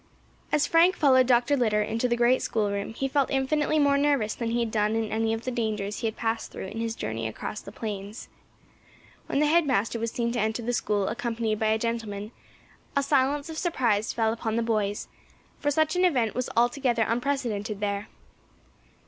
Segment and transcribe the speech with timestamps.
[0.51, 1.55] As Frank followed Dr.
[1.55, 5.11] Litter into the great schoolroom he felt infinitely more nervous than he had done in
[5.11, 8.27] any of the dangers he had passed through in his journey across the plains.
[9.27, 12.31] When the head master was seen to enter the School accompanied by a gentleman,
[12.95, 15.07] a silence of surprise fell upon the boys,
[15.59, 18.07] for such an event was altogether unprecedented there.